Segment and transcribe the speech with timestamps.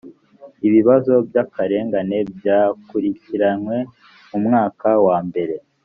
[0.67, 3.77] ibibazo by akarengane byakurikiranywe
[4.29, 5.55] mu mwaka wa mbere